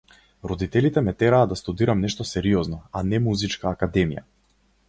[0.51, 4.29] Родителите ме тераа да студирам нешто сериозно, а не музичка академија.